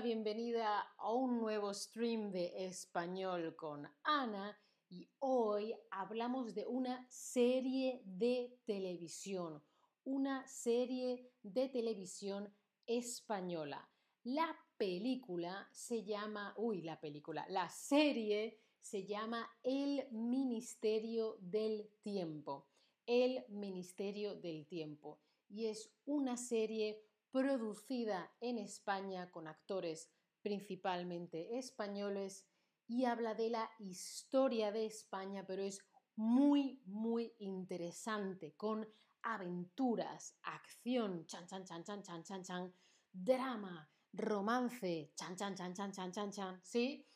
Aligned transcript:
bienvenida 0.00 0.80
a 0.98 1.12
un 1.12 1.38
nuevo 1.38 1.72
stream 1.72 2.30
de 2.30 2.66
español 2.66 3.56
con 3.56 3.88
Ana 4.02 4.58
y 4.90 5.08
hoy 5.20 5.74
hablamos 5.90 6.54
de 6.54 6.66
una 6.66 7.06
serie 7.08 8.02
de 8.04 8.58
televisión, 8.66 9.62
una 10.04 10.46
serie 10.46 11.32
de 11.42 11.70
televisión 11.70 12.52
española. 12.86 13.88
La 14.24 14.54
película 14.76 15.66
se 15.72 16.04
llama, 16.04 16.52
uy, 16.58 16.82
la 16.82 17.00
película, 17.00 17.46
la 17.48 17.70
serie 17.70 18.60
se 18.80 19.06
llama 19.06 19.48
El 19.62 20.06
Ministerio 20.10 21.38
del 21.40 21.88
Tiempo. 22.02 22.66
El 23.06 23.46
Ministerio 23.48 24.34
del 24.34 24.66
Tiempo. 24.66 25.20
Y 25.48 25.66
es 25.66 25.90
una 26.04 26.36
serie 26.36 27.05
producida 27.36 28.32
en 28.40 28.56
España 28.56 29.30
con 29.30 29.46
actores 29.46 30.10
principalmente 30.40 31.58
españoles 31.58 32.46
y 32.88 33.04
habla 33.04 33.34
de 33.34 33.50
la 33.50 33.70
historia 33.78 34.72
de 34.72 34.86
España, 34.86 35.44
pero 35.46 35.62
es 35.62 35.80
muy, 36.14 36.80
muy 36.86 37.34
interesante, 37.38 38.54
con 38.56 38.88
aventuras, 39.20 40.38
acción, 40.44 41.26
chan, 41.26 41.46
chan, 41.46 41.66
chan, 41.66 41.84
chan, 41.84 42.02
chan, 42.02 42.24
chan, 42.24 42.42
chan, 42.42 42.74
drama, 43.12 43.86
romance, 44.14 45.12
chan, 45.14 45.36
chan, 45.36 45.54
chan, 45.54 45.74
chan, 45.74 45.92
chan, 45.92 46.12
chan, 46.12 46.30
chan, 46.30 46.60
¿sí? 46.62 47.06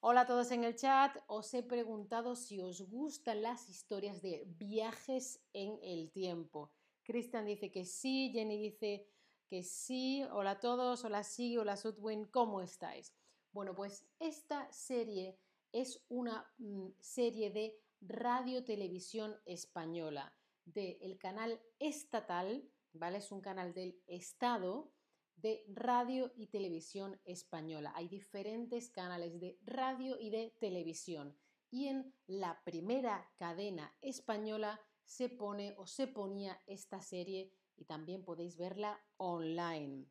Hola 0.00 0.22
a 0.22 0.26
todos 0.26 0.50
en 0.50 0.64
el 0.64 0.76
chat, 0.76 1.16
os 1.28 1.54
he 1.54 1.62
preguntado 1.62 2.36
si 2.36 2.60
os 2.60 2.82
gustan 2.90 3.40
las 3.40 3.70
historias 3.70 4.20
de 4.20 4.44
viajes 4.48 5.40
en 5.54 5.78
el 5.82 6.10
tiempo. 6.10 6.74
Cristian 7.02 7.46
dice 7.46 7.70
que 7.70 7.86
sí, 7.86 8.30
Jenny 8.34 8.58
dice 8.58 9.08
que 9.52 9.62
sí. 9.62 10.24
Hola 10.32 10.52
a 10.52 10.60
todos, 10.60 11.04
hola 11.04 11.22
Sí, 11.22 11.58
hola 11.58 11.76
Sudwin, 11.76 12.24
¿cómo 12.24 12.62
estáis? 12.62 13.12
Bueno, 13.52 13.74
pues 13.74 14.06
esta 14.18 14.72
serie 14.72 15.38
es 15.72 16.02
una 16.08 16.50
mm, 16.56 16.86
serie 16.98 17.50
de 17.50 17.78
radio 18.00 18.64
televisión 18.64 19.36
española 19.44 20.34
del 20.64 21.18
canal 21.18 21.60
estatal, 21.78 22.66
¿vale? 22.94 23.18
Es 23.18 23.30
un 23.30 23.42
canal 23.42 23.74
del 23.74 24.02
Estado 24.06 24.90
de 25.36 25.66
radio 25.68 26.32
y 26.34 26.46
televisión 26.46 27.20
española. 27.26 27.92
Hay 27.94 28.08
diferentes 28.08 28.88
canales 28.88 29.38
de 29.38 29.58
radio 29.66 30.18
y 30.18 30.30
de 30.30 30.56
televisión. 30.60 31.36
Y 31.70 31.88
en 31.88 32.14
la 32.26 32.64
primera 32.64 33.30
cadena 33.36 33.94
española 34.00 34.80
se 35.04 35.28
pone 35.28 35.74
o 35.76 35.86
se 35.86 36.06
ponía 36.06 36.58
esta 36.66 37.02
serie 37.02 37.52
y 37.76 37.84
también 37.84 38.24
podéis 38.24 38.56
verla 38.56 39.00
online. 39.16 40.06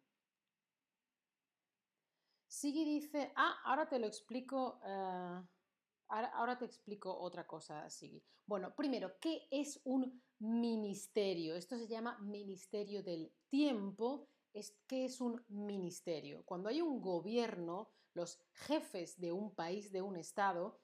Sigui 2.47 2.83
dice, 2.83 3.31
ah, 3.35 3.59
ahora 3.63 3.87
te 3.87 3.99
lo 3.99 4.07
explico, 4.07 4.81
eh, 4.85 5.41
ahora, 6.07 6.57
te 6.57 6.65
explico 6.65 7.17
otra 7.17 7.47
cosa, 7.47 7.89
Sigui. 7.89 8.21
Bueno, 8.45 8.75
primero, 8.75 9.17
¿qué 9.19 9.47
es 9.49 9.79
un 9.85 10.21
ministerio? 10.39 11.55
Esto 11.55 11.77
se 11.77 11.87
llama 11.87 12.17
Ministerio 12.19 13.03
del 13.03 13.31
Tiempo. 13.47 14.27
¿Qué 14.87 15.05
es 15.05 15.21
un 15.21 15.41
ministerio? 15.47 16.43
Cuando 16.43 16.67
hay 16.67 16.81
un 16.81 17.01
gobierno, 17.01 17.89
los 18.13 18.43
jefes 18.51 19.17
de 19.17 19.31
un 19.31 19.55
país, 19.55 19.93
de 19.93 20.01
un 20.01 20.17
estado, 20.17 20.81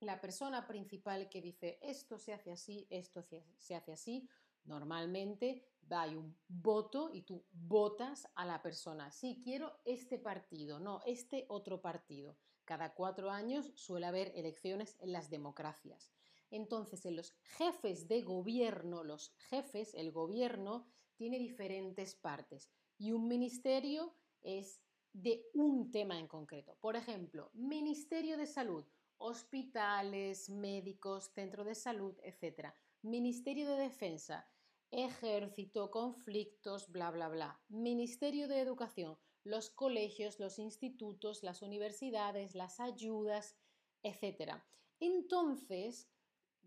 la 0.00 0.20
persona 0.20 0.66
principal 0.66 1.28
que 1.28 1.42
dice 1.42 1.78
esto 1.82 2.18
se 2.18 2.32
hace 2.32 2.52
así, 2.52 2.86
esto 2.88 3.22
se 3.58 3.74
hace 3.74 3.92
así, 3.92 4.28
Normalmente 4.64 5.64
hay 5.90 6.16
un 6.16 6.36
voto 6.48 7.10
y 7.12 7.22
tú 7.22 7.44
votas 7.52 8.28
a 8.34 8.44
la 8.44 8.62
persona. 8.62 9.10
Sí, 9.10 9.40
quiero 9.42 9.80
este 9.84 10.18
partido, 10.18 10.80
no, 10.80 11.00
este 11.06 11.46
otro 11.48 11.80
partido. 11.80 12.36
Cada 12.64 12.94
cuatro 12.94 13.30
años 13.30 13.72
suele 13.74 14.06
haber 14.06 14.32
elecciones 14.36 14.96
en 15.00 15.12
las 15.12 15.30
democracias. 15.30 16.12
Entonces, 16.50 17.04
en 17.06 17.16
los 17.16 17.32
jefes 17.56 18.08
de 18.08 18.22
gobierno, 18.22 19.04
los 19.04 19.34
jefes, 19.48 19.94
el 19.94 20.12
gobierno, 20.12 20.86
tiene 21.16 21.38
diferentes 21.38 22.14
partes. 22.14 22.70
Y 22.98 23.12
un 23.12 23.26
ministerio 23.26 24.14
es 24.42 24.80
de 25.12 25.44
un 25.54 25.90
tema 25.90 26.18
en 26.18 26.28
concreto. 26.28 26.76
Por 26.80 26.96
ejemplo, 26.96 27.50
Ministerio 27.54 28.36
de 28.36 28.46
Salud, 28.46 28.84
hospitales, 29.18 30.48
médicos, 30.50 31.30
centro 31.34 31.64
de 31.64 31.74
salud, 31.74 32.16
etc. 32.22 32.68
Ministerio 33.02 33.68
de 33.68 33.76
Defensa, 33.76 34.48
ejército, 34.92 35.90
conflictos, 35.90 36.90
bla, 36.92 37.10
bla, 37.10 37.28
bla. 37.28 37.60
Ministerio 37.68 38.46
de 38.46 38.60
Educación, 38.60 39.18
los 39.42 39.70
colegios, 39.70 40.38
los 40.38 40.58
institutos, 40.58 41.42
las 41.42 41.62
universidades, 41.62 42.54
las 42.54 42.78
ayudas, 42.78 43.56
etc. 44.02 44.52
Entonces, 45.00 46.08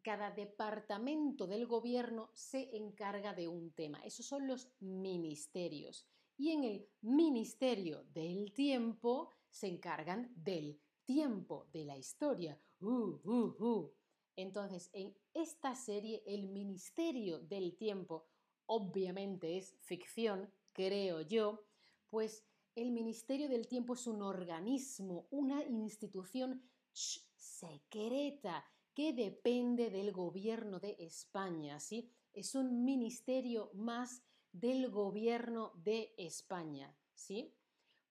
cada 0.02 0.32
departamento 0.32 1.48
del 1.48 1.68
gobierno 1.68 2.30
se 2.34 2.76
encarga 2.76 3.34
de 3.34 3.48
un 3.48 3.72
tema. 3.72 4.00
Esos 4.04 4.26
son 4.26 4.48
los 4.48 4.70
ministerios. 4.80 6.08
Y 6.38 6.52
en 6.52 6.64
el 6.64 6.90
Ministerio 7.02 8.04
del 8.14 8.54
Tiempo 8.54 9.32
se 9.50 9.68
encargan 9.68 10.34
del 10.36 10.82
tiempo, 11.06 11.68
de 11.72 11.86
la 11.86 11.98
historia. 11.98 12.60
Uh, 12.82 13.20
uh, 13.24 13.56
uh. 13.64 13.94
Entonces, 14.36 14.90
en 14.94 15.16
esta 15.34 15.76
serie, 15.76 16.24
el 16.26 16.50
Ministerio 16.50 17.40
del 17.40 17.76
Tiempo, 17.76 18.28
obviamente 18.66 19.58
es 19.58 19.76
ficción, 19.82 20.52
creo 20.74 21.22
yo, 21.22 21.64
pues 22.10 22.46
el 22.76 22.92
Ministerio 22.92 23.48
del 23.48 23.68
Tiempo 23.68 23.94
es 23.94 24.06
un 24.08 24.22
organismo, 24.22 25.28
una 25.32 25.64
institución 25.64 26.62
secreta 26.92 28.66
que 28.94 29.14
depende 29.14 29.90
del 29.90 30.12
gobierno 30.12 30.80
de 30.80 30.96
España, 31.00 31.80
¿sí? 31.80 32.10
Es 32.34 32.56
un 32.56 32.84
ministerio 32.84 33.70
más 33.74 34.24
del 34.52 34.90
gobierno 34.90 35.72
de 35.76 36.14
España, 36.18 36.98
¿sí? 37.14 37.54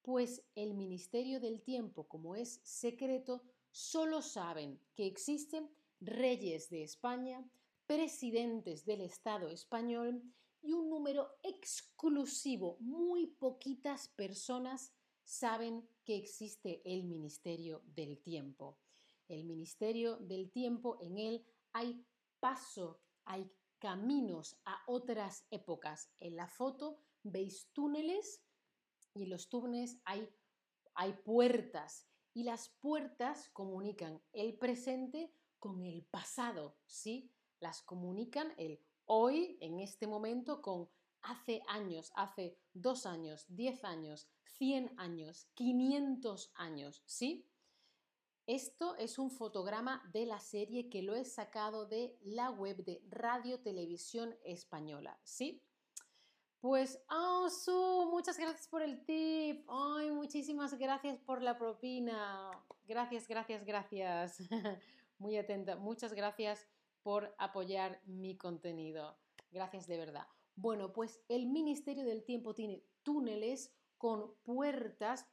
Pues 0.02 0.42
el 0.54 0.74
Ministerio 0.74 1.40
del 1.40 1.62
Tiempo, 1.62 2.06
como 2.06 2.36
es 2.36 2.60
secreto, 2.62 3.42
solo 3.70 4.22
saben 4.22 4.78
que 4.94 5.06
existen 5.06 5.70
reyes 6.00 6.68
de 6.70 6.82
España, 6.82 7.44
presidentes 7.86 8.84
del 8.84 9.00
Estado 9.00 9.48
español 9.48 10.22
y 10.62 10.72
un 10.72 10.88
número 10.88 11.28
exclusivo, 11.42 12.78
muy 12.80 13.26
poquitas 13.26 14.08
personas 14.08 14.92
saben 15.24 15.88
que 16.04 16.16
existe 16.16 16.82
el 16.84 17.04
Ministerio 17.04 17.82
del 17.94 18.18
Tiempo. 18.18 18.78
El 19.28 19.44
Ministerio 19.44 20.16
del 20.16 20.50
Tiempo, 20.50 20.98
en 21.00 21.18
él 21.18 21.46
hay 21.72 22.04
paso, 22.40 23.00
hay 23.24 23.50
caminos 23.78 24.56
a 24.64 24.82
otras 24.86 25.46
épocas. 25.50 26.10
En 26.20 26.36
la 26.36 26.48
foto 26.48 26.98
veis 27.22 27.68
túneles 27.72 28.42
y 29.14 29.24
en 29.24 29.30
los 29.30 29.48
túneles 29.48 29.98
hay, 30.04 30.28
hay 30.94 31.12
puertas 31.24 32.06
y 32.32 32.42
las 32.42 32.68
puertas 32.68 33.48
comunican 33.50 34.20
el 34.32 34.58
presente 34.58 35.32
con 35.64 35.82
el 35.82 36.02
pasado, 36.02 36.76
¿sí? 36.84 37.32
Las 37.58 37.80
comunican 37.80 38.52
el 38.58 38.78
hoy, 39.06 39.56
en 39.62 39.80
este 39.80 40.06
momento, 40.06 40.60
con 40.60 40.90
hace 41.22 41.62
años, 41.68 42.12
hace 42.16 42.58
dos 42.74 43.06
años, 43.06 43.46
diez 43.48 43.82
años, 43.82 44.28
cien 44.44 44.92
años, 44.98 45.48
quinientos 45.54 46.52
años, 46.54 47.02
¿sí? 47.06 47.48
Esto 48.46 48.94
es 48.96 49.18
un 49.18 49.30
fotograma 49.30 50.06
de 50.12 50.26
la 50.26 50.38
serie 50.38 50.90
que 50.90 51.02
lo 51.02 51.14
he 51.14 51.24
sacado 51.24 51.86
de 51.86 52.18
la 52.20 52.50
web 52.50 52.84
de 52.84 53.02
Radio 53.08 53.58
Televisión 53.60 54.36
Española, 54.44 55.18
¿sí? 55.24 55.62
Pues, 56.60 57.02
oh, 57.08 57.48
Su, 57.48 58.06
muchas 58.10 58.36
gracias 58.38 58.68
por 58.68 58.82
el 58.82 59.02
tip. 59.06 59.64
Ay, 59.66 60.10
muchísimas 60.10 60.74
gracias 60.74 61.18
por 61.20 61.40
la 61.40 61.56
propina. 61.56 62.50
Gracias, 62.86 63.26
gracias, 63.26 63.64
gracias. 63.64 64.36
muy 65.18 65.36
atenta. 65.36 65.76
Muchas 65.76 66.12
gracias 66.12 66.66
por 67.02 67.34
apoyar 67.38 68.00
mi 68.06 68.36
contenido. 68.36 69.18
Gracias 69.50 69.86
de 69.86 69.98
verdad. 69.98 70.26
Bueno, 70.56 70.92
pues 70.92 71.20
el 71.28 71.46
Ministerio 71.46 72.04
del 72.04 72.24
Tiempo 72.24 72.54
tiene 72.54 72.82
túneles 73.02 73.72
con 73.98 74.34
puertas. 74.42 75.26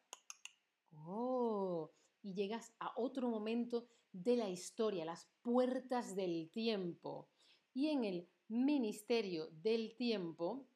Oh, 1.06 1.92
y 2.22 2.34
llegas 2.34 2.74
a 2.80 2.92
otro 2.96 3.30
momento 3.30 3.88
de 4.12 4.36
la 4.36 4.50
historia, 4.50 5.06
las 5.06 5.30
puertas 5.42 6.16
del 6.16 6.50
tiempo. 6.52 7.30
Y 7.74 7.90
en 7.90 8.04
el 8.04 8.30
Ministerio 8.48 9.48
del 9.52 9.96
Tiempo, 9.96 10.68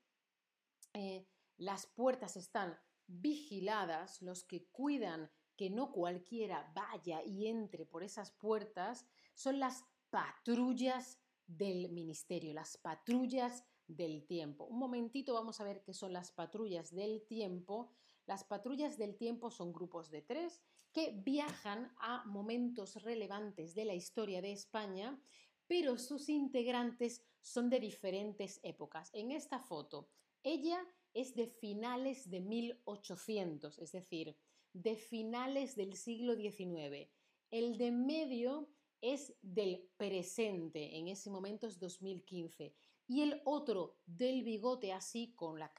eh, 0.93 1.27
las 1.57 1.85
puertas 1.87 2.37
están 2.37 2.79
vigiladas, 3.07 4.21
los 4.21 4.43
que 4.43 4.65
cuidan 4.67 5.29
que 5.55 5.69
no 5.69 5.91
cualquiera 5.91 6.71
vaya 6.75 7.23
y 7.23 7.47
entre 7.47 7.85
por 7.85 8.03
esas 8.03 8.31
puertas, 8.31 9.05
son 9.33 9.59
las 9.59 9.85
patrullas 10.09 11.19
del 11.47 11.89
ministerio, 11.89 12.53
las 12.53 12.77
patrullas 12.77 13.63
del 13.87 14.25
tiempo. 14.25 14.65
Un 14.65 14.79
momentito 14.79 15.33
vamos 15.33 15.59
a 15.59 15.63
ver 15.63 15.83
qué 15.83 15.93
son 15.93 16.13
las 16.13 16.31
patrullas 16.31 16.93
del 16.93 17.25
tiempo. 17.27 17.91
Las 18.25 18.43
patrullas 18.43 18.97
del 18.97 19.15
tiempo 19.15 19.51
son 19.51 19.71
grupos 19.71 20.09
de 20.09 20.21
tres 20.21 20.61
que 20.91 21.11
viajan 21.11 21.93
a 21.97 22.23
momentos 22.25 23.03
relevantes 23.03 23.75
de 23.75 23.85
la 23.85 23.93
historia 23.93 24.41
de 24.41 24.53
España, 24.53 25.19
pero 25.67 25.97
sus 25.97 26.29
integrantes 26.29 27.21
son 27.41 27.69
de 27.69 27.79
diferentes 27.79 28.59
épocas. 28.63 29.09
En 29.13 29.31
esta 29.31 29.59
foto, 29.59 30.09
ella 30.41 30.81
es 31.13 31.35
de 31.35 31.47
finales 31.47 32.29
de 32.29 32.39
1800, 32.41 33.77
es 33.79 33.91
decir, 33.91 34.37
de 34.75 34.97
finales 34.97 35.75
del 35.75 35.95
siglo 35.95 36.35
XIX. 36.35 37.09
El 37.49 37.77
de 37.77 37.91
medio 37.91 38.69
es 38.99 39.33
del 39.41 39.89
presente, 39.95 40.97
en 40.97 41.07
ese 41.07 41.29
momento 41.29 41.65
es 41.65 41.79
2015. 41.79 42.75
Y 43.07 43.21
el 43.21 43.41
otro 43.45 43.99
del 44.05 44.43
bigote 44.43 44.91
así, 44.91 45.33
con 45.35 45.59
la, 45.59 45.73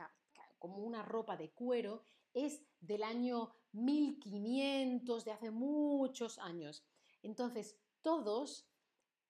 como 0.59 0.79
una 0.79 1.03
ropa 1.03 1.37
de 1.37 1.51
cuero, 1.51 2.03
es 2.33 2.63
del 2.81 3.03
año 3.03 3.53
1500, 3.73 5.25
de 5.25 5.33
hace 5.33 5.51
muchos 5.51 6.39
años. 6.39 6.83
Entonces, 7.23 7.79
todos 8.01 8.67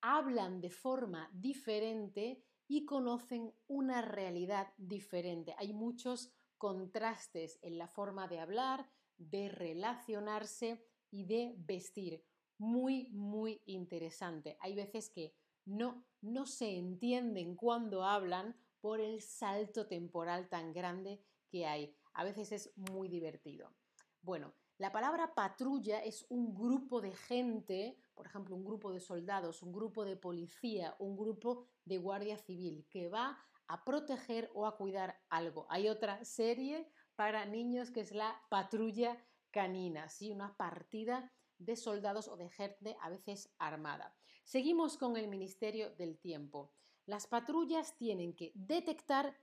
hablan 0.01 0.61
de 0.61 0.71
forma 0.71 1.29
diferente 1.33 2.45
y 2.69 2.85
conocen 2.85 3.53
una 3.67 4.01
realidad 4.01 4.73
diferente. 4.77 5.57
Hay 5.59 5.73
muchos 5.73 6.31
contrastes 6.57 7.59
en 7.63 7.79
la 7.79 7.89
forma 7.89 8.29
de 8.29 8.39
hablar, 8.39 8.89
de 9.19 9.49
relacionarse 9.49 10.85
y 11.11 11.25
de 11.25 11.55
vestir. 11.59 12.25
Muy, 12.59 13.11
muy 13.11 13.63
interesante. 13.67 14.57
Hay 14.61 14.75
veces 14.75 15.11
que 15.11 15.35
no, 15.65 16.07
no 16.21 16.47
se 16.47 16.77
entienden 16.77 17.57
cuando 17.57 18.05
hablan 18.05 18.57
por 18.81 19.01
el 19.01 19.21
salto 19.21 19.87
temporal 19.87 20.49
tan 20.49 20.73
grande 20.73 21.23
que 21.49 21.67
hay. 21.67 21.95
A 22.15 22.25
veces 22.25 22.53
es 22.53 22.73
muy 22.77 23.09
divertido. 23.09 23.75
Bueno, 24.23 24.55
la 24.79 24.93
palabra 24.93 25.35
patrulla 25.35 26.03
es 26.03 26.27
un 26.29 26.55
grupo 26.55 27.01
de 27.01 27.13
gente, 27.13 27.99
por 28.15 28.27
ejemplo, 28.27 28.55
un 28.55 28.65
grupo 28.65 28.93
de 28.93 29.01
soldados, 29.01 29.63
un 29.63 29.73
grupo 29.73 30.05
de 30.05 30.17
policía, 30.17 30.95
un 30.99 31.17
grupo 31.17 31.65
de 31.85 31.99
guardia 31.99 32.37
civil 32.37 32.87
que 32.91 33.09
va 33.09 33.39
a 33.69 33.85
proteger 33.85 34.51
o 34.55 34.67
a 34.67 34.77
cuidar 34.77 35.19
algo. 35.29 35.67
Hay 35.71 35.89
otra 35.89 36.25
serie 36.25 36.89
para 37.17 37.47
niños 37.47 37.91
que 37.91 38.01
es 38.01 38.13
la 38.13 38.41
patrulla 38.49 39.17
canina, 39.51 40.09
¿sí? 40.09 40.31
una 40.31 40.57
partida 40.57 41.33
de 41.59 41.77
soldados 41.77 42.29
o 42.29 42.37
de 42.37 42.51
gente 42.51 42.97
a 43.01 43.09
veces 43.09 43.51
armada. 43.59 44.15
Seguimos 44.45 44.97
con 44.97 45.17
el 45.17 45.29
Ministerio 45.29 45.91
del 45.97 46.19
Tiempo. 46.19 46.73
Las 47.07 47.27
patrullas 47.27 47.97
tienen 47.97 48.35
que 48.35 48.53
detectar 48.55 49.35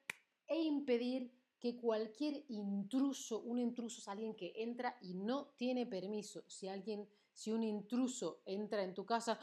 e 0.48 0.62
impedir 0.62 1.34
que 1.60 1.78
cualquier 1.78 2.44
intruso, 2.50 3.40
un 3.40 3.58
intruso 3.58 4.02
es 4.02 4.08
alguien 4.08 4.36
que 4.36 4.52
entra 4.58 4.98
y 5.02 5.14
no 5.16 5.54
tiene 5.56 5.86
permiso. 5.86 6.44
Si 6.48 6.68
alguien, 6.68 7.08
si 7.34 7.52
un 7.52 7.64
intruso 7.64 8.42
entra 8.46 8.84
en 8.84 8.94
tu 8.94 9.06
casa. 9.06 9.40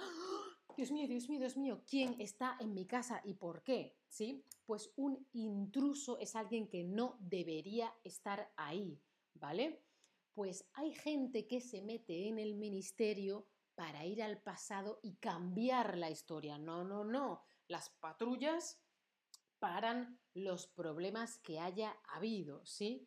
Dios 0.80 0.92
mío, 0.92 1.06
Dios 1.06 1.28
mío, 1.28 1.40
Dios 1.40 1.56
mío, 1.58 1.82
¿quién 1.86 2.18
está 2.18 2.56
en 2.58 2.72
mi 2.72 2.86
casa 2.86 3.20
y 3.22 3.34
por 3.34 3.62
qué? 3.62 3.98
¿Sí? 4.08 4.46
Pues 4.64 4.90
un 4.96 5.28
intruso 5.34 6.18
es 6.18 6.34
alguien 6.34 6.70
que 6.70 6.84
no 6.84 7.18
debería 7.20 7.94
estar 8.02 8.50
ahí, 8.56 8.98
¿vale? 9.34 9.84
Pues 10.32 10.66
hay 10.72 10.94
gente 10.94 11.46
que 11.46 11.60
se 11.60 11.82
mete 11.82 12.28
en 12.28 12.38
el 12.38 12.54
ministerio 12.54 13.46
para 13.74 14.06
ir 14.06 14.22
al 14.22 14.40
pasado 14.40 15.00
y 15.02 15.16
cambiar 15.16 15.98
la 15.98 16.08
historia. 16.08 16.56
No, 16.56 16.82
no, 16.82 17.04
no. 17.04 17.42
Las 17.68 17.90
patrullas 17.90 18.82
paran 19.58 20.18
los 20.32 20.66
problemas 20.66 21.36
que 21.40 21.60
haya 21.60 21.94
habido, 22.08 22.64
¿sí? 22.64 23.06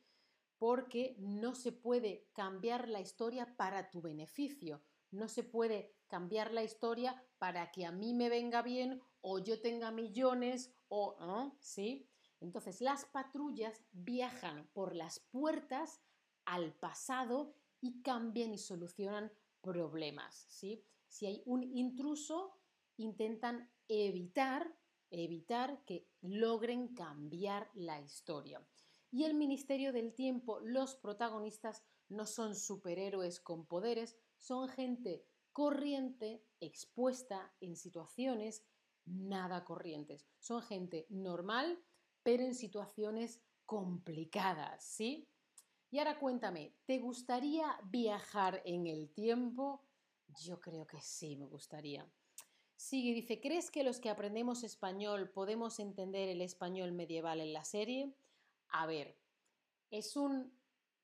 Porque 0.59 1.15
no 1.17 1.55
se 1.55 1.71
puede 1.71 2.27
cambiar 2.33 2.87
la 2.87 3.01
historia 3.01 3.57
para 3.57 3.89
tu 3.89 3.99
beneficio, 4.03 4.83
no 5.09 5.27
se 5.27 5.41
puede 5.41 5.95
cambiar 6.13 6.53
la 6.53 6.61
historia 6.61 7.19
para 7.39 7.71
que 7.71 7.87
a 7.87 7.91
mí 7.91 8.13
me 8.13 8.29
venga 8.29 8.61
bien 8.61 9.01
o 9.21 9.39
yo 9.39 9.59
tenga 9.61 9.89
millones 9.89 10.71
o, 10.87 11.17
¿no? 11.19 11.57
¿sí? 11.59 12.07
Entonces 12.39 12.81
las 12.81 13.05
patrullas 13.05 13.81
viajan 13.93 14.69
por 14.73 14.95
las 14.95 15.21
puertas 15.31 16.03
al 16.45 16.71
pasado 16.75 17.55
y 17.81 18.03
cambian 18.03 18.53
y 18.53 18.59
solucionan 18.59 19.31
problemas, 19.59 20.45
¿sí? 20.49 20.85
Si 21.07 21.25
hay 21.25 21.41
un 21.47 21.63
intruso, 21.63 22.59
intentan 22.97 23.71
evitar 23.87 24.71
evitar 25.09 25.83
que 25.85 26.07
logren 26.21 26.93
cambiar 26.93 27.71
la 27.73 27.99
historia. 28.01 28.63
Y 29.09 29.23
el 29.23 29.33
Ministerio 29.33 29.91
del 29.91 30.13
Tiempo, 30.13 30.59
los 30.59 30.95
protagonistas 30.95 31.83
no 32.07 32.27
son 32.27 32.55
superhéroes 32.55 33.39
con 33.39 33.65
poderes, 33.65 34.15
son 34.37 34.69
gente 34.69 35.25
corriente, 35.53 36.43
expuesta 36.59 37.53
en 37.61 37.75
situaciones 37.75 38.65
nada 39.05 39.63
corrientes. 39.63 40.25
Son 40.39 40.61
gente 40.61 41.05
normal, 41.09 41.79
pero 42.23 42.43
en 42.43 42.55
situaciones 42.55 43.41
complicadas, 43.65 44.83
¿sí? 44.83 45.29
Y 45.91 45.99
ahora 45.99 46.19
cuéntame, 46.19 46.73
¿te 46.85 46.99
gustaría 46.99 47.79
viajar 47.85 48.61
en 48.65 48.87
el 48.87 49.13
tiempo? 49.13 49.83
Yo 50.41 50.59
creo 50.59 50.87
que 50.87 50.99
sí, 51.01 51.35
me 51.35 51.45
gustaría. 51.45 52.09
Sigue, 52.75 53.13
dice, 53.13 53.39
¿crees 53.39 53.69
que 53.69 53.83
los 53.83 53.99
que 53.99 54.09
aprendemos 54.09 54.63
español 54.63 55.29
podemos 55.29 55.79
entender 55.79 56.29
el 56.29 56.41
español 56.41 56.91
medieval 56.91 57.39
en 57.39 57.53
la 57.53 57.63
serie? 57.63 58.13
A 58.69 58.87
ver, 58.87 59.17
es 59.91 60.17
un... 60.17 60.51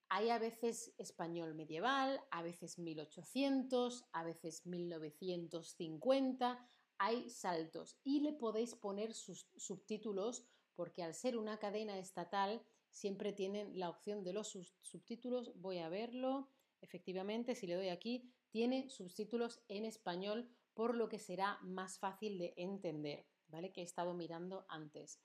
Hay 0.10 0.32
a 0.32 0.40
veces 0.40 0.94
español 0.98 1.54
medieval, 1.54 2.20
a 2.32 2.42
veces 2.42 2.80
1800, 2.80 4.06
a 4.12 4.24
veces 4.24 4.66
1950, 4.66 6.68
hay 6.98 7.30
saltos 7.30 7.98
y 8.04 8.22
le 8.22 8.34
podéis 8.34 8.76
poner 8.76 9.14
sus 9.14 9.48
subtítulos 9.56 10.46
porque 10.76 11.04
al 11.04 11.14
ser 11.14 11.38
una 11.38 11.60
cadena 11.60 11.98
estatal 11.98 12.62
siempre 12.90 13.34
tienen 13.34 13.80
la 13.80 13.90
opción 13.90 14.24
de 14.24 14.34
los 14.34 14.58
subtítulos. 14.82 15.52
Voy 15.56 15.78
a 15.78 15.90
verlo. 15.90 16.50
Efectivamente, 16.82 17.56
si 17.56 17.68
le 17.68 17.76
doy 17.76 17.90
aquí, 17.90 18.34
tiene 18.50 18.90
subtítulos 18.90 19.62
en 19.68 19.86
español 19.86 20.50
por 20.74 20.96
lo 20.96 21.10
que 21.10 21.20
será 21.20 21.60
más 21.62 22.00
fácil 22.00 22.38
de 22.38 22.54
entender, 22.58 23.28
¿vale? 23.48 23.72
Que 23.72 23.82
he 23.82 23.84
estado 23.84 24.14
mirando 24.14 24.66
antes. 24.70 25.22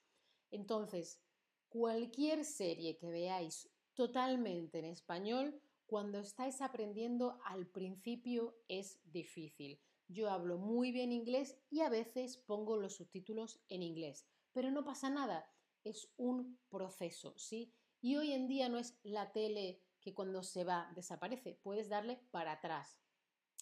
Entonces, 0.51 1.21
cualquier 1.69 2.45
serie 2.45 2.97
que 2.97 3.11
veáis 3.11 3.71
totalmente 3.95 4.79
en 4.79 4.87
español, 4.87 5.61
cuando 5.87 6.19
estáis 6.19 6.61
aprendiendo 6.61 7.39
al 7.45 7.67
principio 7.67 8.57
es 8.69 9.01
difícil. 9.05 9.81
Yo 10.09 10.31
hablo 10.31 10.59
muy 10.59 10.93
bien 10.93 11.13
inglés 11.13 11.57
y 11.71 11.81
a 11.81 11.89
veces 11.89 12.37
pongo 12.37 12.77
los 12.77 12.97
subtítulos 12.97 13.61
en 13.69 13.83
inglés, 13.83 14.27
pero 14.53 14.71
no 14.71 14.85
pasa 14.85 15.11
nada, 15.11 15.47
es 15.83 16.13
un 16.17 16.59
proceso, 16.69 17.35
¿sí? 17.39 17.73
Y 18.01 18.17
hoy 18.17 18.33
en 18.33 18.47
día 18.49 18.69
no 18.69 18.79
es 18.79 18.99
la 19.03 19.33
tele 19.33 19.83
que 20.01 20.15
cuando 20.15 20.43
se 20.43 20.65
va 20.65 20.93
desaparece, 20.95 21.59
puedes 21.63 21.89
darle 21.89 22.21
para 22.31 22.53
atrás, 22.53 22.99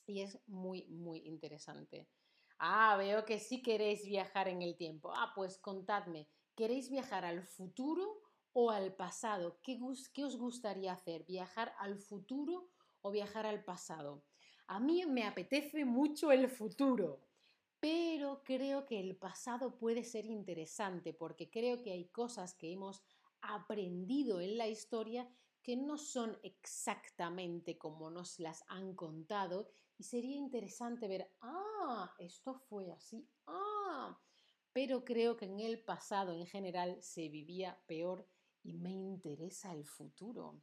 y 0.07 0.21
es 0.21 0.39
muy, 0.47 0.87
muy 0.87 1.21
interesante. 1.21 2.09
Ah, 2.59 2.97
veo 2.97 3.25
que 3.25 3.39
sí 3.39 3.63
queréis 3.63 4.05
viajar 4.05 4.49
en 4.49 4.63
el 4.63 4.77
tiempo. 4.77 5.13
Ah, 5.15 5.33
pues 5.35 5.59
contadme, 5.59 6.29
¿queréis 6.55 6.91
viajar 6.91 7.25
al 7.25 7.45
futuro 7.45 8.22
o 8.53 8.71
al 8.71 8.95
pasado? 8.95 9.59
¿Qué, 9.63 9.79
¿Qué, 10.13 10.25
os 10.25 10.37
gustaría 10.37 10.93
hacer? 10.93 11.25
¿Viajar 11.25 11.75
al 11.79 11.99
futuro 11.99 12.71
o 13.01 13.11
viajar 13.11 13.47
al 13.47 13.65
pasado? 13.65 14.25
A 14.67 14.81
mí 14.81 15.05
me 15.07 15.25
apetece 15.25 15.85
mucho 15.85 16.33
el 16.33 16.49
futuro, 16.49 17.21
pero 17.81 18.43
creo 18.45 18.87
que 18.87 19.01
el 19.01 19.17
pasado 19.17 19.79
puede 19.79 20.05
ser 20.05 20.27
interesante 20.27 21.13
porque 21.13 21.51
creo 21.51 21.83
que 21.83 21.93
hay 21.93 22.09
cosas 22.09 22.55
que 22.55 22.73
hemos 22.73 23.03
aprendido 23.41 24.41
en 24.41 24.57
la 24.57 24.69
historia 24.69 25.29
que 25.63 25.77
no 25.77 25.97
son 25.97 26.39
exactamente 26.43 27.79
como 27.79 28.11
nos 28.11 28.39
las 28.39 28.65
han 28.69 28.95
contado 28.95 29.69
y 29.99 30.05
sería 30.05 30.37
interesante 30.37 31.07
ver, 31.07 31.31
ah, 31.41 32.15
esto 32.19 32.55
fue 32.55 32.91
así, 32.93 33.29
ah, 33.47 34.19
pero 34.73 35.05
creo 35.05 35.37
que 35.37 35.45
en 35.45 35.61
el 35.61 35.83
pasado 35.85 36.33
en 36.33 36.47
general 36.47 37.01
se 37.03 37.29
vivía 37.29 37.81
peor 37.87 38.27
y 38.63 38.75
me 38.75 38.91
interesa 38.91 39.73
el 39.73 39.85
futuro. 39.85 40.61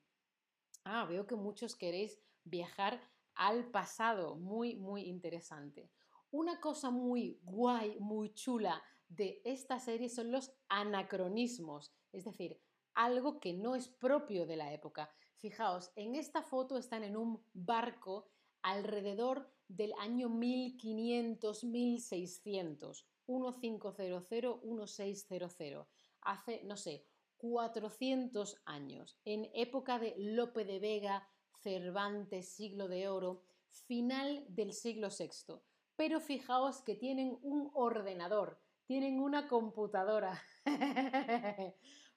Ah, 0.83 1.05
veo 1.05 1.25
que 1.27 1.35
muchos 1.35 1.75
queréis 1.75 2.19
viajar 2.43 3.01
al 3.35 3.69
pasado, 3.71 4.35
muy, 4.35 4.75
muy 4.75 5.03
interesante. 5.03 5.91
Una 6.31 6.59
cosa 6.59 6.89
muy 6.89 7.39
guay, 7.43 7.97
muy 7.99 8.33
chula 8.33 8.83
de 9.07 9.41
esta 9.43 9.79
serie 9.79 10.09
son 10.09 10.31
los 10.31 10.51
anacronismos, 10.67 11.93
es 12.11 12.25
decir, 12.25 12.59
algo 12.93 13.39
que 13.39 13.53
no 13.53 13.75
es 13.75 13.87
propio 13.87 14.45
de 14.45 14.57
la 14.57 14.71
época. 14.73 15.09
Fijaos, 15.37 15.91
en 15.95 16.15
esta 16.15 16.43
foto 16.43 16.77
están 16.77 17.03
en 17.03 17.17
un 17.17 17.43
barco 17.53 18.29
alrededor 18.61 19.51
del 19.67 19.93
año 19.99 20.29
1500-1600, 20.29 23.05
1500, 23.27 24.63
1600. 24.63 25.87
Hace, 26.21 26.63
no 26.65 26.75
sé, 26.75 27.05
400 27.39 28.61
años, 28.65 29.17
en 29.25 29.49
época 29.53 29.97
de 29.97 30.13
Lope 30.17 30.65
de 30.65 30.79
Vega, 30.79 31.27
Cervantes, 31.61 32.53
siglo 32.53 32.87
de 32.87 33.07
oro, 33.07 33.43
final 33.87 34.45
del 34.49 34.73
siglo 34.73 35.07
VI. 35.09 35.61
Pero 35.95 36.19
fijaos 36.19 36.81
que 36.81 36.95
tienen 36.95 37.37
un 37.41 37.71
ordenador, 37.73 38.61
tienen 38.85 39.19
una 39.19 39.47
computadora, 39.47 40.41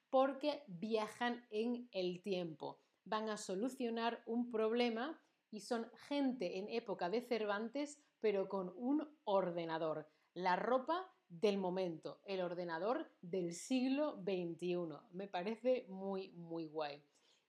porque 0.09 0.63
viajan 0.67 1.45
en 1.49 1.87
el 1.91 2.21
tiempo. 2.21 2.79
Van 3.05 3.29
a 3.29 3.37
solucionar 3.37 4.23
un 4.25 4.51
problema 4.51 5.21
y 5.51 5.61
son 5.61 5.89
gente 6.07 6.57
en 6.57 6.69
época 6.69 7.09
de 7.09 7.21
Cervantes, 7.21 8.01
pero 8.19 8.47
con 8.47 8.73
un 8.77 9.07
ordenador. 9.23 10.07
La 10.33 10.55
ropa 10.55 11.11
del 11.39 11.57
momento, 11.57 12.19
el 12.25 12.41
ordenador 12.41 13.09
del 13.21 13.53
siglo 13.53 14.21
XXI. 14.23 14.77
Me 15.11 15.27
parece 15.27 15.85
muy, 15.89 16.29
muy 16.29 16.65
guay. 16.65 17.01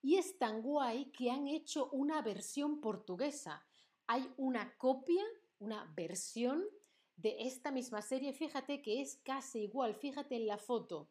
Y 0.02 0.16
es 0.16 0.38
tan 0.38 0.62
guay 0.62 1.06
que 1.06 1.30
han 1.30 1.46
hecho 1.48 1.88
una 1.90 2.22
versión 2.22 2.80
portuguesa. 2.80 3.64
Hay 4.06 4.30
una 4.36 4.76
copia, 4.76 5.22
una 5.58 5.92
versión 5.96 6.64
de 7.16 7.36
esta 7.40 7.70
misma 7.70 8.02
serie. 8.02 8.32
Fíjate 8.32 8.82
que 8.82 9.00
es 9.00 9.16
casi 9.24 9.60
igual, 9.60 9.94
fíjate 9.94 10.36
en 10.36 10.46
la 10.46 10.58
foto. 10.58 11.08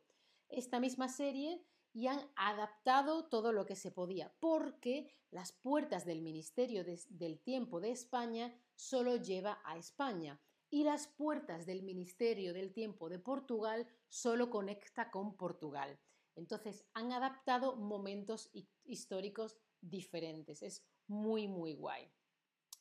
Esta 0.49 0.79
misma 0.79 1.09
serie 1.09 1.63
y 1.93 2.07
han 2.07 2.21
adaptado 2.35 3.25
todo 3.25 3.51
lo 3.51 3.65
que 3.65 3.75
se 3.75 3.91
podía, 3.91 4.33
porque 4.39 5.11
las 5.31 5.51
puertas 5.51 6.05
del 6.05 6.21
Ministerio 6.21 6.83
del 6.83 7.39
Tiempo 7.39 7.79
de 7.79 7.91
España 7.91 8.53
solo 8.75 9.15
lleva 9.15 9.61
a 9.63 9.77
España 9.77 10.39
y 10.73 10.83
las 10.83 11.05
puertas 11.05 11.67
del 11.67 11.83
Ministerio 11.83 12.51
del 12.51 12.73
Tiempo 12.73 13.07
de 13.07 13.19
Portugal 13.19 13.85
solo 14.09 14.49
conecta 14.49 15.11
con 15.11 15.37
Portugal. 15.37 15.99
Entonces 16.33 16.83
han 16.95 17.11
adaptado 17.11 17.75
momentos 17.75 18.49
históricos 18.83 19.59
diferentes. 19.81 20.63
Es 20.63 20.83
muy, 21.05 21.47
muy 21.47 21.73
guay. 21.73 22.11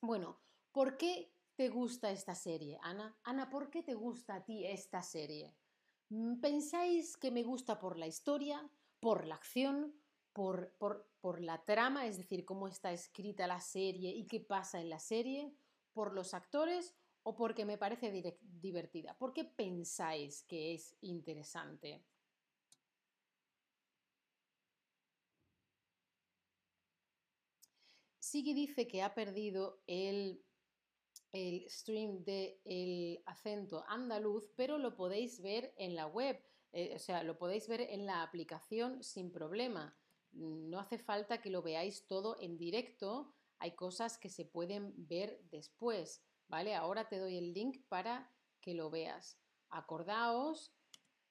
Bueno, 0.01 0.41
¿por 0.73 0.97
qué 0.97 1.35
te 1.55 1.69
gusta 1.69 2.11
esta 2.11 2.35
serie, 2.35 2.79
Ana? 2.81 3.15
Ana, 3.25 3.51
¿por 3.51 3.69
qué 3.69 3.83
te 3.83 3.93
gusta 3.93 4.37
a 4.37 4.45
ti 4.47 4.65
esta 4.65 5.03
serie? 5.03 5.55
Mm, 6.09 6.41
¿Pensáis 6.41 7.19
que 7.19 7.31
me 7.31 7.43
gusta 7.43 7.79
por 7.79 7.99
la 7.99 8.07
historia, 8.07 8.71
por 9.01 9.27
la 9.27 9.35
acción, 9.35 9.95
por, 10.33 10.73
por, 10.79 11.11
por 11.21 11.43
la 11.43 11.63
trama, 11.67 12.07
es 12.07 12.17
decir, 12.17 12.47
cómo 12.47 12.69
está 12.69 12.91
escrita 12.91 13.47
la 13.47 13.61
serie 13.61 14.13
y 14.13 14.27
qué 14.27 14.41
pasa 14.41 14.81
en 14.81 14.89
la 14.89 14.99
serie, 14.99 15.55
por 15.93 16.15
los 16.15 16.33
actores 16.33 16.95
o 17.25 17.35
porque 17.35 17.65
me 17.65 17.79
parece 17.79 18.11
divertida? 18.41 19.17
¿Por 19.19 19.33
qué 19.33 19.45
pensáis 19.45 20.43
que 20.45 20.75
es 20.75 20.97
interesante? 21.03 22.03
Sigui 28.19 28.55
dice 28.55 28.89
que 28.89 29.03
ha 29.03 29.15
perdido 29.15 29.83
el, 29.87 30.43
el 31.33 31.69
stream 31.69 32.25
del 32.25 32.59
el 32.65 33.23
acento 33.27 33.85
andaluz, 33.89 34.51
pero 34.57 34.79
lo 34.79 34.97
podéis 34.97 35.43
ver 35.43 35.75
en 35.77 35.95
la 35.95 36.07
web, 36.07 36.43
eh, 36.73 36.95
o 36.95 36.99
sea, 36.99 37.23
lo 37.25 37.37
podéis 37.37 37.69
ver 37.69 37.83
en 37.83 38.07
la 38.07 38.23
aplicación 38.23 39.03
sin 39.03 39.31
problema. 39.31 39.95
No 40.33 40.79
hace 40.79 40.99
falta 40.99 41.43
que 41.43 41.51
lo 41.51 41.61
veáis 41.61 42.07
todo 42.07 42.39
en 42.41 42.57
directo, 42.57 43.35
hay 43.59 43.73
cosas 43.73 44.17
que 44.17 44.31
se 44.31 44.47
pueden 44.47 44.95
ver 44.97 45.41
después. 45.51 46.23
¿Vale? 46.53 46.75
Ahora 46.75 47.09
te 47.09 47.19
doy 47.19 47.39
el 47.39 47.55
link 47.55 47.79
para 47.89 48.31
que 48.61 48.75
lo 48.75 48.91
veas. 48.91 49.39
Acordaos, 49.71 50.71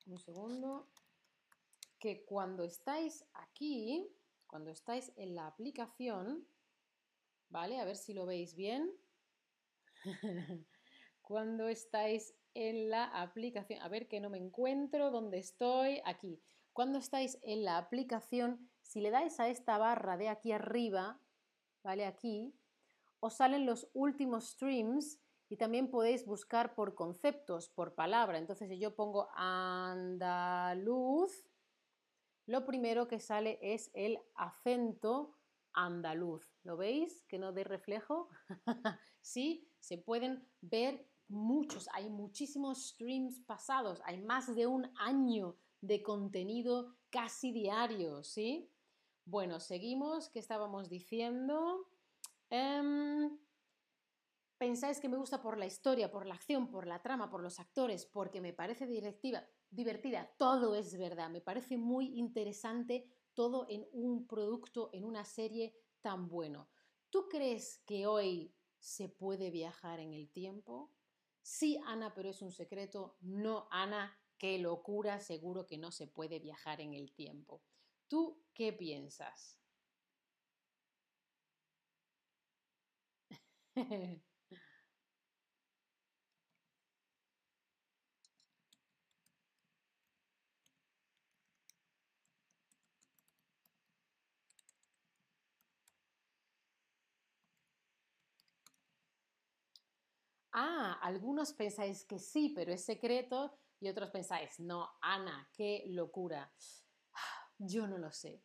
un 0.07 0.17
segundo, 0.17 0.89
que 1.99 2.25
cuando 2.25 2.63
estáis 2.63 3.23
aquí, 3.33 4.09
cuando 4.47 4.71
estáis 4.71 5.13
en 5.17 5.35
la 5.35 5.45
aplicación, 5.45 6.47
¿vale? 7.49 7.79
A 7.79 7.85
ver 7.85 7.97
si 7.97 8.15
lo 8.15 8.25
veis 8.25 8.55
bien. 8.55 8.91
cuando 11.21 11.67
estáis 11.67 12.33
en 12.55 12.89
la 12.89 13.05
aplicación, 13.05 13.79
a 13.83 13.89
ver 13.89 14.07
que 14.07 14.21
no 14.21 14.31
me 14.31 14.39
encuentro, 14.39 15.11
¿dónde 15.11 15.37
estoy? 15.37 16.01
Aquí. 16.03 16.41
Cuando 16.73 16.97
estáis 16.97 17.37
en 17.43 17.63
la 17.63 17.77
aplicación, 17.77 18.71
si 18.81 19.01
le 19.01 19.11
dais 19.11 19.39
a 19.39 19.49
esta 19.49 19.77
barra 19.77 20.17
de 20.17 20.29
aquí 20.29 20.51
arriba, 20.51 21.21
¿vale? 21.83 22.07
Aquí, 22.07 22.55
os 23.21 23.35
salen 23.35 23.65
los 23.65 23.87
últimos 23.93 24.49
streams 24.49 25.21
y 25.47 25.55
también 25.57 25.89
podéis 25.89 26.25
buscar 26.25 26.75
por 26.75 26.95
conceptos, 26.95 27.69
por 27.69 27.95
palabra. 27.95 28.37
Entonces, 28.37 28.69
si 28.69 28.79
yo 28.79 28.95
pongo 28.95 29.29
andaluz, 29.35 31.31
lo 32.45 32.65
primero 32.65 33.07
que 33.07 33.19
sale 33.19 33.59
es 33.61 33.91
el 33.93 34.19
acento 34.35 35.37
andaluz. 35.73 36.45
¿Lo 36.63 36.77
veis? 36.77 37.23
Que 37.27 37.37
no 37.39 37.53
de 37.53 37.63
reflejo. 37.63 38.29
sí, 39.21 39.69
se 39.79 39.97
pueden 39.97 40.47
ver 40.61 41.07
muchos, 41.27 41.87
hay 41.93 42.09
muchísimos 42.09 42.89
streams 42.89 43.39
pasados, 43.41 44.01
hay 44.05 44.21
más 44.21 44.53
de 44.53 44.67
un 44.67 44.91
año 44.97 45.55
de 45.79 46.03
contenido 46.03 46.95
casi 47.09 47.51
diario, 47.51 48.23
¿sí? 48.23 48.69
Bueno, 49.25 49.59
seguimos, 49.59 50.29
¿qué 50.29 50.39
estábamos 50.39 50.89
diciendo? 50.89 51.87
Em, 52.51 53.39
¿Pensáis 54.57 54.99
que 54.99 55.09
me 55.09 55.17
gusta 55.17 55.41
por 55.41 55.57
la 55.57 55.65
historia, 55.65 56.11
por 56.11 56.27
la 56.27 56.35
acción, 56.35 56.69
por 56.69 56.85
la 56.85 57.01
trama, 57.01 57.31
por 57.31 57.41
los 57.41 57.59
actores, 57.59 58.05
porque 58.05 58.41
me 58.41 58.53
parece 58.53 58.85
directiva, 58.85 59.47
divertida? 59.71 60.35
Todo 60.37 60.75
es 60.75 60.95
verdad, 60.99 61.31
me 61.31 61.41
parece 61.41 61.77
muy 61.77 62.19
interesante 62.19 63.09
todo 63.33 63.65
en 63.69 63.87
un 63.91 64.27
producto, 64.27 64.91
en 64.93 65.05
una 65.05 65.25
serie 65.25 65.73
tan 66.01 66.27
bueno. 66.27 66.69
¿Tú 67.09 67.27
crees 67.27 67.79
que 67.87 68.05
hoy 68.05 68.55
se 68.77 69.09
puede 69.09 69.49
viajar 69.49 69.99
en 69.99 70.13
el 70.13 70.31
tiempo? 70.31 70.93
Sí, 71.41 71.79
Ana, 71.83 72.13
pero 72.13 72.29
es 72.29 72.43
un 72.43 72.51
secreto. 72.51 73.17
No, 73.21 73.67
Ana, 73.71 74.15
qué 74.37 74.59
locura, 74.59 75.19
seguro 75.21 75.65
que 75.65 75.79
no 75.79 75.91
se 75.91 76.05
puede 76.07 76.39
viajar 76.39 76.81
en 76.81 76.93
el 76.93 77.15
tiempo. 77.15 77.63
¿Tú 78.07 78.45
qué 78.53 78.73
piensas? 78.73 79.60
Ah, 100.53 100.99
algunos 101.01 101.53
pensáis 101.53 102.05
que 102.05 102.19
sí, 102.19 102.51
pero 102.55 102.73
es 102.73 102.83
secreto, 102.83 103.57
y 103.79 103.87
otros 103.89 104.09
pensáis, 104.11 104.59
no, 104.59 104.89
Ana, 105.01 105.49
qué 105.53 105.85
locura. 105.87 106.53
Yo 107.57 107.87
no 107.87 107.97
lo 107.97 108.11
sé. 108.11 108.43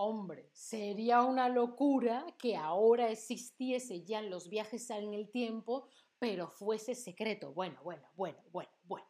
Hombre, 0.00 0.48
sería 0.52 1.22
una 1.22 1.48
locura 1.48 2.24
que 2.38 2.54
ahora 2.54 3.10
existiese 3.10 4.04
ya 4.04 4.22
los 4.22 4.48
viajes 4.48 4.88
en 4.90 5.12
el 5.12 5.28
tiempo, 5.28 5.88
pero 6.20 6.48
fuese 6.48 6.94
secreto. 6.94 7.52
Bueno, 7.52 7.80
bueno, 7.82 8.06
bueno, 8.14 8.38
bueno, 8.52 8.70
bueno. 8.84 9.08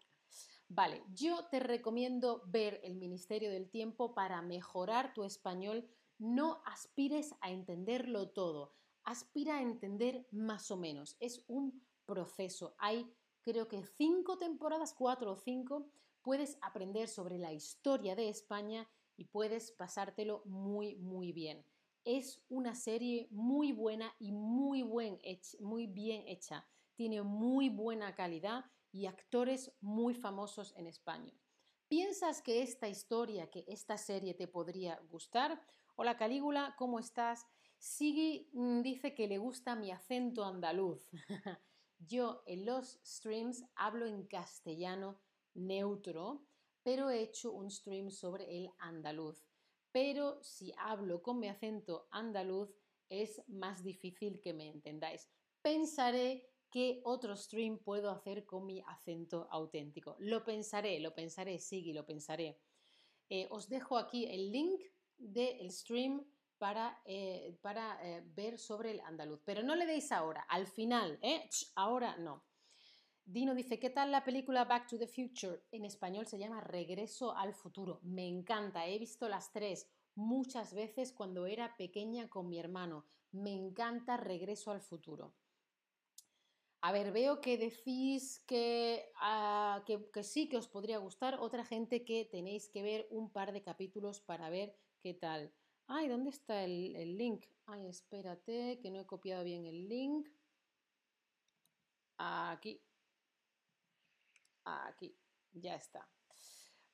Vale, 0.66 1.04
yo 1.12 1.46
te 1.50 1.60
recomiendo 1.60 2.42
ver 2.46 2.80
el 2.82 2.94
Ministerio 2.94 3.50
del 3.50 3.68
Tiempo 3.68 4.14
para 4.14 4.40
mejorar 4.40 5.12
tu 5.12 5.24
español. 5.24 5.86
No 6.16 6.62
aspires 6.64 7.34
a 7.42 7.50
entenderlo 7.50 8.30
todo, 8.30 8.72
aspira 9.04 9.58
a 9.58 9.62
entender 9.62 10.26
más 10.30 10.70
o 10.70 10.78
menos. 10.78 11.18
Es 11.20 11.44
un 11.48 11.86
proceso. 12.06 12.74
Hay 12.78 13.12
creo 13.42 13.68
que 13.68 13.84
cinco 13.84 14.38
temporadas, 14.38 14.94
cuatro 14.94 15.32
o 15.32 15.36
cinco, 15.36 15.90
puedes 16.22 16.56
aprender 16.62 17.08
sobre 17.08 17.36
la 17.36 17.52
historia 17.52 18.16
de 18.16 18.30
España 18.30 18.88
y 19.18 19.24
puedes 19.24 19.72
pasártelo 19.72 20.42
muy, 20.46 20.94
muy 20.96 21.32
bien. 21.32 21.66
Es 22.04 22.40
una 22.48 22.74
serie 22.74 23.26
muy 23.30 23.72
buena 23.72 24.14
y 24.18 24.32
muy, 24.32 24.82
buen 24.82 25.18
muy 25.60 25.86
bien 25.86 26.22
hecha. 26.26 26.64
Tiene 26.94 27.22
muy 27.22 27.68
buena 27.68 28.14
calidad 28.14 28.64
y 28.92 29.06
actores 29.06 29.72
muy 29.80 30.14
famosos 30.14 30.72
en 30.76 30.86
España. 30.86 31.34
¿Piensas 31.88 32.40
que 32.40 32.62
esta 32.62 32.88
historia, 32.88 33.50
que 33.50 33.64
esta 33.66 33.98
serie 33.98 34.34
te 34.34 34.46
podría 34.46 35.00
gustar? 35.10 35.60
Hola 35.96 36.16
Calígula, 36.16 36.74
¿cómo 36.78 36.98
estás? 36.98 37.44
Sigui 37.78 38.48
mm, 38.52 38.82
dice 38.82 39.14
que 39.14 39.26
le 39.26 39.38
gusta 39.38 39.74
mi 39.74 39.90
acento 39.90 40.44
andaluz. 40.44 41.10
Yo 41.98 42.42
en 42.46 42.64
los 42.64 43.00
streams 43.04 43.64
hablo 43.74 44.06
en 44.06 44.26
castellano 44.26 45.18
neutro 45.54 46.47
pero 46.82 47.10
he 47.10 47.22
hecho 47.22 47.52
un 47.52 47.70
stream 47.70 48.10
sobre 48.10 48.56
el 48.56 48.70
andaluz. 48.78 49.44
Pero 49.92 50.42
si 50.42 50.72
hablo 50.78 51.22
con 51.22 51.38
mi 51.38 51.48
acento 51.48 52.08
andaluz 52.10 52.74
es 53.08 53.42
más 53.48 53.82
difícil 53.82 54.40
que 54.40 54.52
me 54.52 54.68
entendáis. 54.68 55.28
Pensaré 55.62 56.48
qué 56.70 57.00
otro 57.04 57.36
stream 57.36 57.78
puedo 57.78 58.10
hacer 58.10 58.44
con 58.44 58.66
mi 58.66 58.82
acento 58.86 59.48
auténtico. 59.50 60.16
Lo 60.18 60.44
pensaré, 60.44 61.00
lo 61.00 61.14
pensaré, 61.14 61.58
sigue, 61.58 61.94
lo 61.94 62.04
pensaré. 62.04 62.60
Eh, 63.28 63.46
os 63.50 63.68
dejo 63.68 63.96
aquí 63.96 64.26
el 64.26 64.52
link 64.52 64.80
del 65.16 65.70
stream 65.70 66.24
para, 66.58 67.00
eh, 67.04 67.56
para 67.62 67.98
eh, 68.02 68.22
ver 68.34 68.58
sobre 68.58 68.90
el 68.90 69.00
andaluz. 69.00 69.40
Pero 69.44 69.62
no 69.62 69.74
le 69.74 69.86
deis 69.86 70.12
ahora, 70.12 70.42
al 70.48 70.66
final, 70.66 71.18
¿eh? 71.22 71.48
ahora 71.76 72.16
no. 72.16 72.44
Dino 73.30 73.54
dice, 73.54 73.78
¿qué 73.78 73.90
tal 73.90 74.10
la 74.10 74.24
película 74.24 74.64
Back 74.64 74.86
to 74.88 74.98
the 74.98 75.06
Future? 75.06 75.60
En 75.70 75.84
español 75.84 76.26
se 76.26 76.38
llama 76.38 76.62
Regreso 76.62 77.36
al 77.36 77.52
futuro. 77.52 78.00
Me 78.02 78.26
encanta, 78.26 78.86
he 78.86 78.98
visto 78.98 79.28
las 79.28 79.52
tres 79.52 79.86
muchas 80.14 80.72
veces 80.72 81.12
cuando 81.12 81.44
era 81.44 81.76
pequeña 81.76 82.30
con 82.30 82.48
mi 82.48 82.58
hermano. 82.58 83.04
Me 83.32 83.52
encanta 83.52 84.16
Regreso 84.16 84.70
al 84.70 84.80
futuro. 84.80 85.34
A 86.80 86.90
ver, 86.90 87.12
veo 87.12 87.42
que 87.42 87.58
decís 87.58 88.42
ah, 89.20 89.82
que, 89.84 90.10
que, 90.10 90.22
sí, 90.22 90.48
que 90.48 90.56
os 90.56 90.66
podría 90.66 90.96
gustar. 90.96 91.38
Otra 91.38 91.66
gente 91.66 92.06
que 92.06 92.24
tenéis 92.24 92.70
que 92.70 92.82
ver 92.82 93.08
un 93.10 93.30
par 93.30 93.52
de 93.52 93.60
capítulos 93.60 94.22
para 94.22 94.48
ver 94.48 94.74
qué 95.02 95.12
tal. 95.12 95.52
Ay, 95.86 96.08
¿dónde 96.08 96.30
está 96.30 96.64
el, 96.64 96.96
el 96.96 97.18
link? 97.18 97.44
Ay, 97.66 97.88
espérate, 97.88 98.78
que 98.80 98.90
no 98.90 98.98
he 99.00 99.06
copiado 99.06 99.44
bien 99.44 99.66
el 99.66 99.86
link. 99.86 100.30
Aquí. 102.16 102.80
Aquí. 104.86 105.16
Ya 105.52 105.74
está. 105.74 106.08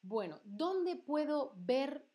Bueno, 0.03 0.41
¿dónde 0.45 0.97
puedo 0.97 1.53
ver 1.57 2.09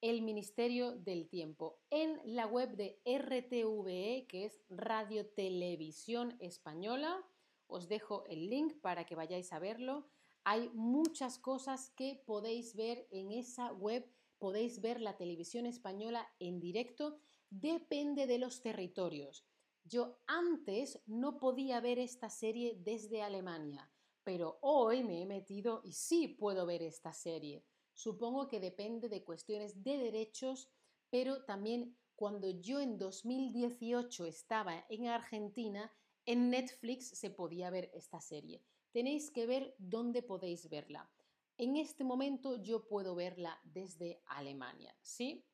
el 0.00 0.22
Ministerio 0.22 0.92
del 0.92 1.28
Tiempo? 1.28 1.80
En 1.90 2.20
la 2.24 2.46
web 2.46 2.76
de 2.76 3.00
RTVE, 3.04 4.26
que 4.28 4.46
es 4.46 4.60
Radio 4.68 5.26
Televisión 5.26 6.36
Española. 6.40 7.22
Os 7.66 7.88
dejo 7.88 8.24
el 8.26 8.48
link 8.50 8.80
para 8.80 9.04
que 9.06 9.14
vayáis 9.14 9.52
a 9.52 9.58
verlo. 9.58 10.08
Hay 10.44 10.68
muchas 10.74 11.38
cosas 11.38 11.90
que 11.90 12.22
podéis 12.26 12.74
ver 12.74 13.06
en 13.10 13.32
esa 13.32 13.72
web 13.72 14.10
podéis 14.44 14.82
ver 14.82 15.00
la 15.00 15.16
televisión 15.16 15.64
española 15.64 16.28
en 16.38 16.60
directo, 16.60 17.18
depende 17.48 18.26
de 18.26 18.36
los 18.36 18.60
territorios. 18.60 19.46
Yo 19.84 20.18
antes 20.26 21.00
no 21.06 21.38
podía 21.38 21.80
ver 21.80 21.98
esta 21.98 22.28
serie 22.28 22.76
desde 22.78 23.22
Alemania, 23.22 23.90
pero 24.24 24.58
hoy 24.62 25.04
me 25.04 25.22
he 25.22 25.26
metido 25.26 25.82
y 25.84 25.92
sí 25.92 26.28
puedo 26.28 26.66
ver 26.66 26.82
esta 26.82 27.12
serie. 27.12 27.64
Supongo 27.92 28.48
que 28.48 28.58
depende 28.58 29.08
de 29.08 29.22
cuestiones 29.22 29.84
de 29.84 29.98
derechos, 29.98 30.70
pero 31.10 31.44
también 31.44 31.96
cuando 32.16 32.50
yo 32.50 32.80
en 32.80 32.98
2018 32.98 34.26
estaba 34.26 34.84
en 34.88 35.08
Argentina, 35.08 35.92
en 36.26 36.50
Netflix 36.50 37.10
se 37.10 37.30
podía 37.30 37.70
ver 37.70 37.90
esta 37.92 38.20
serie. 38.20 38.64
Tenéis 38.90 39.30
que 39.30 39.46
ver 39.46 39.74
dónde 39.78 40.22
podéis 40.22 40.68
verla. 40.68 41.10
En 41.56 41.76
este 41.76 42.02
momento 42.02 42.62
yo 42.62 42.86
puedo 42.88 43.14
verla 43.14 43.60
desde 43.64 44.22
Alemania, 44.26 44.96
¿sí? 45.02 45.44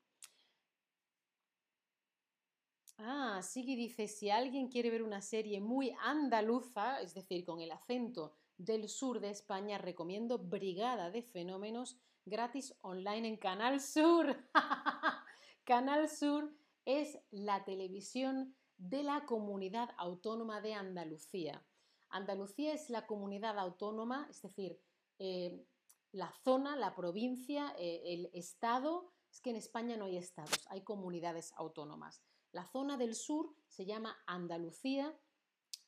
Ah, 2.99 3.41
Sigui 3.43 3.77
dice, 3.77 4.09
si 4.09 4.29
alguien 4.29 4.69
quiere 4.69 4.91
ver 4.91 5.03
una 5.03 5.23
serie 5.23 5.61
muy 5.61 5.95
andaluza, 6.01 7.01
es 7.01 7.15
decir, 7.15 7.45
con 7.45 7.61
el 7.61 7.73
acento 7.73 8.37
del 8.61 8.91
sur 8.91 9.21
de 9.21 9.31
España, 9.31 9.79
recomiendo 9.79 10.39
Brigada 10.39 11.11
de 11.11 11.23
Fenómenos 11.23 11.97
gratis 12.27 12.75
online 12.83 13.27
en 13.27 13.37
Canal 13.39 13.81
Sur. 13.81 14.37
Canal 15.65 16.11
Sur 16.11 16.53
es 16.85 17.19
la 17.31 17.65
televisión 17.65 18.55
de 18.77 19.03
la 19.03 19.25
comunidad 19.25 19.89
autónoma 19.97 20.61
de 20.61 20.75
Andalucía. 20.75 21.65
Andalucía 22.11 22.75
es 22.75 22.91
la 22.91 23.07
comunidad 23.07 23.59
autónoma, 23.59 24.27
es 24.29 24.43
decir, 24.43 24.79
eh, 25.19 25.65
la 26.13 26.31
zona, 26.45 26.77
la 26.77 26.95
provincia, 26.95 27.75
eh, 27.79 28.03
el 28.13 28.31
estado, 28.35 29.11
es 29.31 29.41
que 29.41 29.51
en 29.51 29.57
España 29.57 29.97
no 29.97 30.05
hay 30.05 30.19
estados, 30.19 30.67
hay 30.69 30.83
comunidades 30.83 31.53
autónomas. 31.57 32.21
La 32.53 32.67
zona 32.67 32.99
del 32.99 33.15
sur 33.15 33.55
se 33.69 33.87
llama 33.87 34.19
Andalucía 34.27 35.17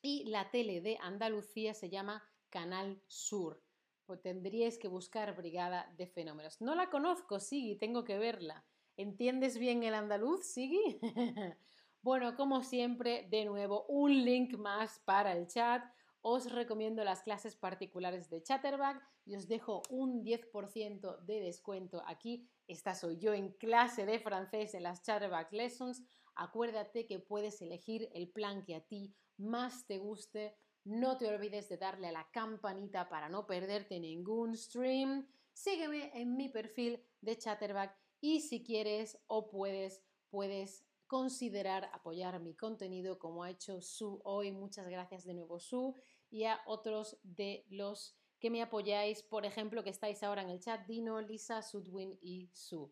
y 0.01 0.23
la 0.25 0.49
tele 0.49 0.81
de 0.81 0.97
Andalucía 1.01 1.75
se 1.75 1.89
llama 1.89 2.23
Canal 2.53 3.01
Sur. 3.07 3.59
Pues 4.05 4.21
tendríais 4.21 4.77
que 4.77 4.87
buscar 4.87 5.35
Brigada 5.35 5.91
de 5.97 6.05
Fenómenos. 6.05 6.61
No 6.61 6.75
la 6.75 6.91
conozco, 6.91 7.39
Sigui, 7.39 7.77
tengo 7.77 8.03
que 8.03 8.19
verla. 8.19 8.63
¿Entiendes 8.95 9.57
bien 9.57 9.81
el 9.81 9.95
andaluz, 9.95 10.45
Sigui? 10.45 10.99
bueno, 12.03 12.35
como 12.35 12.61
siempre, 12.61 13.27
de 13.31 13.45
nuevo, 13.45 13.85
un 13.87 14.23
link 14.23 14.53
más 14.55 14.99
para 14.99 15.31
el 15.31 15.47
chat 15.47 15.83
os 16.21 16.51
recomiendo 16.51 17.03
las 17.03 17.23
clases 17.23 17.55
particulares 17.55 18.29
de 18.29 18.43
Chatterback 18.43 19.01
y 19.25 19.35
os 19.35 19.47
dejo 19.47 19.81
un 19.89 20.23
10% 20.23 21.19
de 21.25 21.41
descuento 21.41 22.03
aquí. 22.05 22.47
Esta 22.67 22.93
soy 22.93 23.17
yo 23.17 23.33
en 23.33 23.51
clase 23.53 24.05
de 24.05 24.19
francés 24.19 24.75
en 24.75 24.83
las 24.83 25.01
Chatterback 25.01 25.51
Lessons. 25.51 26.03
Acuérdate 26.35 27.07
que 27.07 27.19
puedes 27.19 27.61
elegir 27.61 28.09
el 28.13 28.29
plan 28.29 28.63
que 28.63 28.75
a 28.75 28.85
ti 28.85 29.13
más 29.37 29.85
te 29.85 29.97
guste. 29.97 30.55
No 30.85 31.17
te 31.17 31.27
olvides 31.27 31.69
de 31.69 31.77
darle 31.77 32.09
a 32.09 32.11
la 32.11 32.29
campanita 32.31 33.07
para 33.07 33.29
no 33.29 33.47
perderte 33.47 33.99
ningún 33.99 34.57
stream. 34.57 35.25
Sígueme 35.53 36.11
en 36.13 36.35
mi 36.35 36.49
perfil 36.49 37.01
de 37.21 37.37
Chatterback 37.37 37.97
y 38.19 38.41
si 38.41 38.63
quieres 38.63 39.17
o 39.27 39.49
puedes, 39.49 40.01
puedes 40.29 40.83
considerar 41.07 41.89
apoyar 41.93 42.39
mi 42.41 42.53
contenido 42.55 43.17
como 43.17 43.43
ha 43.43 43.51
hecho 43.51 43.81
Su 43.81 44.19
hoy. 44.25 44.51
Muchas 44.51 44.87
gracias 44.87 45.23
de 45.23 45.33
nuevo 45.33 45.59
Su 45.59 45.95
y 46.29 46.45
a 46.45 46.59
otros 46.65 47.17
de 47.23 47.65
los 47.69 48.17
que 48.39 48.49
me 48.49 48.61
apoyáis, 48.61 49.23
por 49.23 49.45
ejemplo, 49.45 49.85
que 49.85 49.89
estáis 49.89 50.21
ahora 50.21 50.41
en 50.41 50.49
el 50.49 50.59
chat, 50.59 50.85
Dino, 50.85 51.21
Lisa, 51.21 51.61
Sudwin 51.61 52.17
y 52.21 52.49
Su. 52.51 52.91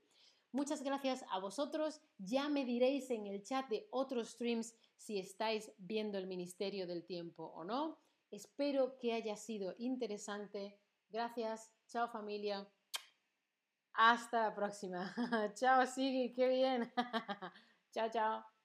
Muchas 0.54 0.82
gracias 0.82 1.26
a 1.30 1.40
vosotros. 1.40 2.00
Ya 2.18 2.48
me 2.48 2.64
diréis 2.64 3.10
en 3.10 3.28
el 3.28 3.44
chat 3.44 3.68
de 3.68 3.88
otros 3.92 4.30
streams 4.30 4.76
si 5.02 5.18
estáis 5.18 5.72
viendo 5.80 6.20
el 6.20 6.28
Ministerio 6.28 6.86
del 6.86 7.04
Tiempo 7.06 7.46
o 7.56 7.64
no. 7.64 7.98
Espero 8.30 9.00
que 9.00 9.14
haya 9.14 9.36
sido 9.36 9.74
interesante. 9.80 10.80
Gracias. 11.10 11.74
Chao 11.88 12.08
familia. 12.08 12.72
Hasta 13.94 14.44
la 14.44 14.56
próxima. 14.56 15.14
chao 15.56 15.88
Sigui, 15.88 16.34
qué 16.34 16.48
bien. 16.48 16.94
chao, 17.92 18.10
chao. 18.12 18.61